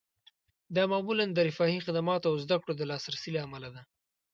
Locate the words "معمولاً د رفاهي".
0.91-1.79